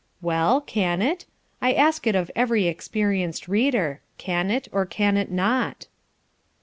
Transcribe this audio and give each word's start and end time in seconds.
Well, 0.19 0.61
can 0.61 0.99
it? 1.03 1.25
I 1.61 1.73
ask 1.73 2.07
it 2.07 2.15
of 2.15 2.31
every 2.35 2.65
experienced 2.65 3.47
reader 3.47 4.01
can 4.17 4.49
it 4.49 4.67
or 4.71 4.83
can 4.83 5.15
it 5.15 5.29
not? 5.29 5.85